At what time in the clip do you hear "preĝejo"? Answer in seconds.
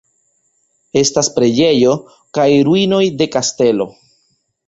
1.35-1.93